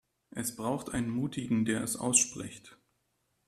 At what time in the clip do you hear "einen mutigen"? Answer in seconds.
0.95-1.63